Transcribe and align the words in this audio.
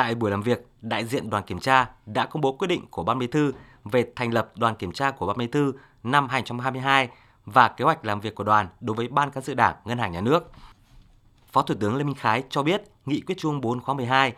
Tại 0.00 0.14
buổi 0.14 0.30
làm 0.30 0.42
việc, 0.42 0.66
đại 0.82 1.04
diện 1.04 1.30
đoàn 1.30 1.44
kiểm 1.44 1.58
tra 1.58 1.88
đã 2.06 2.26
công 2.26 2.40
bố 2.40 2.52
quyết 2.52 2.68
định 2.68 2.86
của 2.90 3.04
Ban 3.04 3.18
Bí 3.18 3.26
thư 3.26 3.52
về 3.84 4.06
thành 4.16 4.32
lập 4.34 4.52
đoàn 4.56 4.74
kiểm 4.76 4.92
tra 4.92 5.10
của 5.10 5.26
Ban 5.26 5.38
Bí 5.38 5.46
thư 5.46 5.72
năm 6.02 6.28
2022 6.28 7.08
và 7.44 7.68
kế 7.68 7.84
hoạch 7.84 8.04
làm 8.04 8.20
việc 8.20 8.34
của 8.34 8.44
đoàn 8.44 8.68
đối 8.80 8.96
với 8.96 9.08
Ban 9.08 9.30
cán 9.30 9.44
sự 9.44 9.54
Đảng 9.54 9.76
Ngân 9.84 9.98
hàng 9.98 10.12
Nhà 10.12 10.20
nước. 10.20 10.52
Phó 11.52 11.62
Thủ 11.62 11.74
tướng 11.80 11.96
Lê 11.96 12.04
Minh 12.04 12.14
Khái 12.14 12.42
cho 12.50 12.62
biết 12.62 12.82
nghị 13.06 13.20
quyết 13.20 13.38
Trung 13.38 13.60
4 13.60 13.80
khóa 13.80 13.94
12 13.94 14.32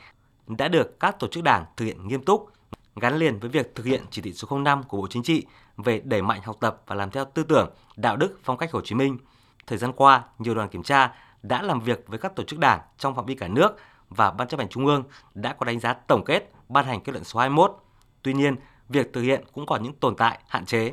đã 0.46 0.69
được 0.69 1.01
các 1.01 1.19
tổ 1.19 1.29
chức 1.29 1.45
đảng 1.45 1.64
thực 1.76 1.84
hiện 1.84 2.08
nghiêm 2.08 2.24
túc, 2.24 2.52
gắn 2.96 3.16
liền 3.16 3.38
với 3.38 3.50
việc 3.50 3.74
thực 3.74 3.86
hiện 3.86 4.02
chỉ 4.10 4.22
thị 4.22 4.32
số 4.32 4.58
05 4.58 4.82
của 4.82 4.96
Bộ 4.96 5.06
Chính 5.10 5.22
trị 5.22 5.46
về 5.76 6.00
đẩy 6.04 6.22
mạnh 6.22 6.40
học 6.44 6.56
tập 6.60 6.82
và 6.86 6.94
làm 6.94 7.10
theo 7.10 7.24
tư 7.24 7.42
tưởng, 7.42 7.70
đạo 7.96 8.16
đức, 8.16 8.40
phong 8.44 8.56
cách 8.56 8.72
Hồ 8.72 8.80
Chí 8.80 8.94
Minh. 8.94 9.18
Thời 9.66 9.79
gian 9.79 9.92
qua, 9.92 10.24
nhiều 10.38 10.54
đoàn 10.54 10.68
kiểm 10.68 10.82
tra 10.82 11.12
đã 11.42 11.62
làm 11.62 11.80
việc 11.80 12.04
với 12.06 12.18
các 12.18 12.36
tổ 12.36 12.42
chức 12.42 12.58
đảng 12.58 12.80
trong 12.98 13.14
phạm 13.14 13.26
vi 13.26 13.34
cả 13.34 13.48
nước 13.48 13.76
và 14.12 14.30
Ban 14.30 14.48
chấp 14.48 14.60
hành 14.60 14.68
Trung 14.68 14.86
ương 14.86 15.04
đã 15.34 15.52
có 15.52 15.66
đánh 15.66 15.80
giá 15.80 15.92
tổng 15.92 16.24
kết 16.24 16.52
ban 16.68 16.86
hành 16.86 17.00
kết 17.00 17.12
luận 17.12 17.25
số 17.25 17.40
21. 17.40 17.76
Tuy 18.22 18.34
nhiên, 18.34 18.57
việc 18.89 19.12
thực 19.12 19.22
hiện 19.22 19.44
cũng 19.53 19.66
còn 19.66 19.82
những 19.82 19.93
tồn 19.93 20.16
tại, 20.16 20.39
hạn 20.48 20.66
chế. 20.66 20.93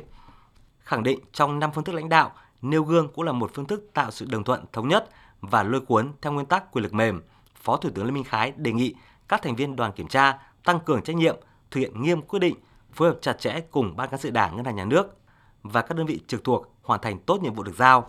Khẳng 0.80 1.02
định 1.02 1.20
trong 1.32 1.58
năm 1.58 1.70
phương 1.74 1.84
thức 1.84 1.94
lãnh 1.94 2.08
đạo, 2.08 2.32
nêu 2.62 2.82
gương 2.82 3.08
cũng 3.08 3.24
là 3.24 3.32
một 3.32 3.50
phương 3.54 3.66
thức 3.66 3.90
tạo 3.94 4.10
sự 4.10 4.26
đồng 4.26 4.44
thuận 4.44 4.64
thống 4.72 4.88
nhất 4.88 5.08
và 5.40 5.62
lôi 5.62 5.80
cuốn 5.80 6.12
theo 6.22 6.32
nguyên 6.32 6.46
tắc 6.46 6.72
quyền 6.72 6.82
lực 6.82 6.94
mềm. 6.94 7.22
Phó 7.54 7.76
Thủ 7.76 7.90
tướng 7.94 8.04
Lê 8.04 8.10
Minh 8.10 8.24
Khái 8.24 8.52
đề 8.56 8.72
nghị 8.72 8.94
các 9.28 9.42
thành 9.42 9.56
viên 9.56 9.76
đoàn 9.76 9.92
kiểm 9.92 10.08
tra 10.08 10.38
tăng 10.64 10.80
cường 10.80 11.02
trách 11.02 11.16
nhiệm, 11.16 11.36
thực 11.70 11.80
hiện 11.80 12.02
nghiêm 12.02 12.22
quyết 12.22 12.38
định, 12.38 12.56
phối 12.92 13.08
hợp 13.08 13.18
chặt 13.22 13.32
chẽ 13.32 13.60
cùng 13.70 13.96
Ban 13.96 14.08
cán 14.08 14.20
sự 14.20 14.30
Đảng 14.30 14.56
Ngân 14.56 14.64
hàng 14.64 14.76
Nhà 14.76 14.84
nước 14.84 15.16
và 15.62 15.82
các 15.82 15.96
đơn 15.96 16.06
vị 16.06 16.20
trực 16.26 16.44
thuộc 16.44 16.74
hoàn 16.82 17.00
thành 17.00 17.18
tốt 17.18 17.42
nhiệm 17.42 17.54
vụ 17.54 17.62
được 17.62 17.76
giao. 17.76 18.08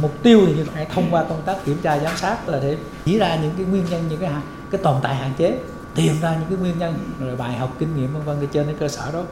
Mục 0.00 0.22
tiêu 0.22 0.40
thì 0.46 0.62
phải 0.62 0.86
thông 0.86 1.04
qua 1.10 1.24
công 1.24 1.42
tác 1.44 1.56
kiểm 1.64 1.76
tra 1.82 1.98
giám 1.98 2.16
sát 2.16 2.48
là 2.48 2.60
để 2.62 2.76
chỉ 3.04 3.18
ra 3.18 3.36
những 3.36 3.52
cái 3.56 3.66
nguyên 3.66 3.84
nhân 3.90 4.02
những 4.08 4.20
cái 4.20 4.30
cái 4.70 4.80
tồn 4.82 4.96
tại 5.02 5.14
hạn 5.14 5.32
chế, 5.36 5.58
tìm 5.94 6.12
ra 6.20 6.36
những 6.36 6.48
cái 6.48 6.58
nguyên 6.58 6.78
nhân 6.78 6.94
rồi 7.20 7.36
bài 7.36 7.56
học 7.56 7.76
kinh 7.78 7.96
nghiệm 7.96 8.12
vân 8.12 8.22
vân 8.22 8.48
trên 8.52 8.66
cái 8.66 8.74
cơ 8.78 8.88
sở 8.88 9.12
đó 9.12 9.22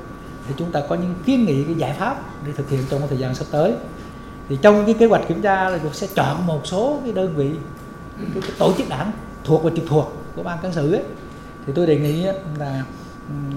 thì 0.48 0.54
chúng 0.56 0.72
ta 0.72 0.80
có 0.88 0.94
những 0.94 1.14
kiến 1.24 1.44
nghị 1.44 1.64
cái 1.64 1.74
giải 1.74 1.92
pháp 1.98 2.46
để 2.46 2.52
thực 2.52 2.70
hiện 2.70 2.80
trong 2.90 3.02
thời 3.08 3.18
gian 3.18 3.34
sắp 3.34 3.44
tới. 3.50 3.74
Thì 4.48 4.58
trong 4.62 4.86
cái 4.86 4.94
kế 4.94 5.06
hoạch 5.06 5.28
kiểm 5.28 5.42
tra 5.42 5.68
là 5.68 5.78
sẽ 5.92 6.06
chọn 6.14 6.46
một 6.46 6.66
số 6.66 6.98
cái 7.04 7.12
đơn 7.12 7.36
vị 7.36 7.50
cái, 8.18 8.42
cái 8.42 8.52
tổ 8.58 8.72
chức 8.78 8.88
đảng 8.88 9.12
thuộc 9.44 9.62
và 9.62 9.70
trực 9.76 9.84
thuộc 9.88 10.12
của 10.36 10.42
ban 10.42 10.58
cán 10.62 10.72
sự 10.72 10.92
ấy. 10.92 11.02
Thì 11.66 11.72
tôi 11.76 11.86
đề 11.86 11.98
nghị 11.98 12.26
là 12.58 12.84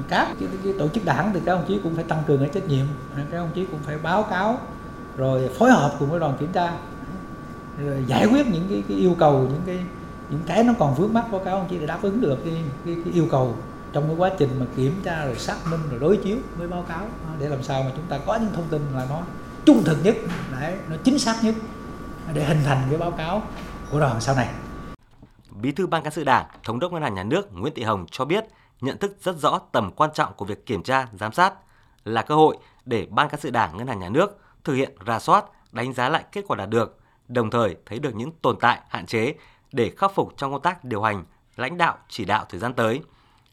các 0.10 0.28
cái, 0.40 0.50
cái 0.64 0.74
tổ 0.80 0.88
chức 0.88 1.06
đảng 1.06 1.32
thì 1.34 1.40
các 1.46 1.54
ông 1.54 1.66
chí 1.68 1.80
cũng 1.84 1.96
phải 1.96 2.04
tăng 2.04 2.24
cường 2.28 2.40
cái 2.40 2.50
trách 2.54 2.68
nhiệm 2.68 2.86
các 3.32 3.38
ông 3.38 3.50
chí 3.56 3.66
cũng 3.66 3.80
phải 3.86 3.98
báo 3.98 4.24
cáo 4.24 4.60
rồi 5.18 5.50
phối 5.60 5.72
hợp 5.72 5.96
cùng 6.00 6.10
với 6.12 6.20
đoàn 6.20 6.38
kiểm 6.40 6.52
tra 6.54 6.74
rồi 7.78 8.04
giải 8.08 8.26
quyết 8.26 8.48
những 8.48 8.68
cái, 8.70 8.84
cái 8.88 8.98
yêu 8.98 9.16
cầu 9.20 9.40
những 9.40 9.62
cái 9.66 9.80
những 10.30 10.42
cái 10.46 10.64
nó 10.64 10.74
còn 10.80 10.96
vướng 10.96 11.14
mắt 11.14 11.26
của 11.32 11.40
cáo 11.40 11.56
ông 11.56 11.68
chí 11.70 11.78
để 11.80 11.88
đáp 11.88 12.00
ứng 12.02 12.22
được 12.22 12.38
cái, 12.46 12.64
cái, 12.86 12.96
cái 13.06 13.14
yêu 13.14 13.28
cầu 13.32 13.56
trong 13.94 14.08
cái 14.08 14.16
quá 14.16 14.30
trình 14.38 14.50
mà 14.60 14.66
kiểm 14.76 15.02
tra 15.04 15.26
rồi 15.26 15.36
xác 15.36 15.56
minh 15.72 15.80
rồi 15.90 16.00
đối 16.00 16.18
chiếu 16.18 16.38
với 16.58 16.68
báo 16.68 16.86
cáo 16.90 17.00
à, 17.02 17.32
để 17.40 17.50
làm 17.50 17.64
sao 17.64 17.84
mà 17.84 17.92
chúng 17.96 18.06
ta 18.10 18.20
có 18.26 18.36
những 18.36 18.54
thông 18.54 18.68
tin 18.70 18.82
là 18.96 19.06
nó 19.10 19.22
trung 19.66 19.84
thực 19.86 19.98
nhất 20.04 20.16
để 20.52 20.78
nó 20.90 20.96
chính 21.04 21.20
xác 21.20 21.44
nhất 21.44 21.56
để 22.34 22.44
hình 22.44 22.60
thành 22.66 22.88
cái 22.90 23.00
báo 23.00 23.12
cáo 23.12 23.42
của 23.92 24.00
đoàn 24.00 24.22
sau 24.22 24.36
này. 24.36 24.50
Bí 25.62 25.72
thư 25.72 25.88
Ban 25.88 26.04
cán 26.04 26.14
sự 26.14 26.24
Đảng, 26.24 26.46
Thống 26.64 26.80
đốc 26.80 26.92
Ngân 26.92 27.02
hàng 27.02 27.14
Nhà 27.14 27.24
nước 27.24 27.54
Nguyễn 27.54 27.74
Thị 27.74 27.84
Hồng 27.84 28.06
cho 28.12 28.26
biết 28.26 28.46
nhận 28.82 28.98
thức 28.98 29.18
rất 29.24 29.38
rõ 29.40 29.60
tầm 29.72 29.92
quan 29.96 30.10
trọng 30.14 30.34
của 30.34 30.46
việc 30.46 30.66
kiểm 30.66 30.84
tra, 30.84 31.08
giám 31.20 31.32
sát 31.32 31.54
là 32.06 32.22
cơ 32.22 32.36
hội 32.36 32.58
để 32.86 33.08
Ban 33.10 33.30
cán 33.30 33.40
sự 33.40 33.50
Đảng 33.50 33.78
Ngân 33.78 33.88
hàng 33.88 34.00
Nhà 34.00 34.10
nước 34.10 34.43
thực 34.64 34.74
hiện 34.74 34.96
ra 35.06 35.20
soát, 35.20 35.46
đánh 35.72 35.94
giá 35.94 36.10
lại 36.10 36.24
kết 36.32 36.46
quả 36.48 36.58
đạt 36.58 36.70
được, 36.70 37.00
đồng 37.28 37.50
thời 37.50 37.76
thấy 37.86 38.00
được 38.00 38.16
những 38.16 38.32
tồn 38.42 38.58
tại, 38.60 38.82
hạn 38.90 39.06
chế 39.06 39.34
để 39.72 39.92
khắc 39.98 40.16
phục 40.16 40.34
trong 40.38 40.52
công 40.52 40.62
tác 40.62 40.84
điều 40.84 41.02
hành, 41.02 41.24
lãnh 41.56 41.78
đạo, 41.78 41.98
chỉ 42.10 42.26
đạo 42.26 42.46
thời 42.50 42.60
gian 42.60 42.74
tới. 42.74 43.02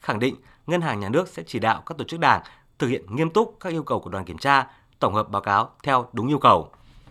Khẳng 0.00 0.18
định 0.18 0.36
Ngân 0.66 0.80
hàng 0.80 1.00
Nhà 1.00 1.08
nước 1.08 1.28
sẽ 1.28 1.42
chỉ 1.46 1.58
đạo 1.58 1.82
các 1.86 1.98
tổ 1.98 2.04
chức 2.04 2.20
đảng 2.20 2.42
thực 2.78 2.88
hiện 2.88 3.16
nghiêm 3.16 3.30
túc 3.30 3.56
các 3.60 3.72
yêu 3.72 3.82
cầu 3.82 4.00
của 4.00 4.10
đoàn 4.10 4.24
kiểm 4.24 4.38
tra, 4.38 4.66
tổng 4.98 5.14
hợp 5.14 5.28
báo 5.28 5.42
cáo 5.42 5.70
theo 5.82 6.08
đúng 6.12 6.28
yêu 6.28 6.38
cầu. 6.38 6.70